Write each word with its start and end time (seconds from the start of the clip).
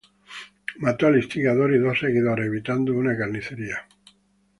Mató 0.79 1.05
al 1.05 1.17
instigador 1.17 1.75
y 1.75 1.77
dos 1.77 1.99
seguidores, 1.99 2.47
evitando 2.47 2.91
una 2.95 3.15
carnicería. 3.15 3.87